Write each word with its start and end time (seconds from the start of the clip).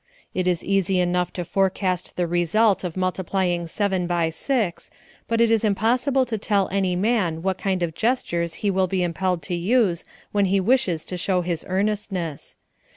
It 0.33 0.47
is 0.47 0.65
easy 0.65 0.99
enough 0.99 1.31
to 1.33 1.45
forecast 1.45 2.15
the 2.15 2.25
result 2.25 2.83
of 2.83 2.97
multiplying 2.97 3.67
seven 3.67 4.07
by 4.07 4.31
six, 4.31 4.89
but 5.27 5.39
it 5.39 5.51
is 5.51 5.63
impossible 5.63 6.25
to 6.25 6.39
tell 6.39 6.67
any 6.71 6.95
man 6.95 7.43
what 7.43 7.59
kind 7.59 7.83
of 7.83 7.93
gestures 7.93 8.55
he 8.65 8.71
will 8.71 8.87
be 8.87 9.03
impelled 9.03 9.43
to 9.43 9.53
use 9.53 10.03
when 10.31 10.45
he 10.45 10.59
wishes 10.59 11.05
to 11.05 11.17
show 11.17 11.41
his 11.43 11.63
earnestness. 11.67 12.55